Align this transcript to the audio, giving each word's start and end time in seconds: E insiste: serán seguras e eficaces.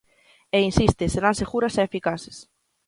E 0.55 0.57
insiste: 0.69 1.03
serán 1.13 1.35
seguras 1.41 1.73
e 1.79 1.85
eficaces. 1.89 2.37